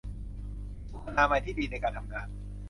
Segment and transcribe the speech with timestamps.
[0.03, 0.07] มี
[0.89, 2.27] สุขอนามัยที่ดีในการทำงาน